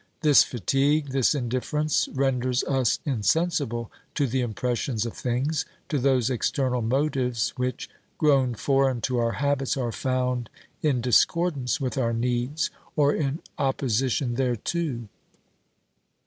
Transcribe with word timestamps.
This 0.21 0.43
fatigue, 0.43 1.09
this 1.09 1.35
indifference, 1.35 2.07
renders 2.11 2.63
us 2.63 2.97
insensible 3.05 3.91
to 4.15 4.25
the 4.25 4.41
impressions 4.41 5.05
of 5.05 5.13
things, 5.13 5.63
to 5.89 5.99
those 5.99 6.31
external 6.31 6.81
motives 6.81 7.53
which, 7.55 7.87
grown 8.17 8.55
foreign 8.55 9.01
to 9.01 9.19
our 9.19 9.33
habits, 9.33 9.77
are 9.77 9.91
found 9.91 10.49
in 10.81 11.01
discordance 11.01 11.79
with 11.79 11.99
our 11.99 12.13
needs, 12.13 12.71
or 12.95 13.13
in 13.13 13.41
opposition 13.59 14.37
thereto. 14.37 15.07